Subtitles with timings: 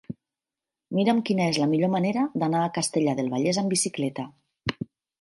[0.99, 4.31] Mira'm quina és la millor manera d'anar a Castellar del Vallès amb bicicleta.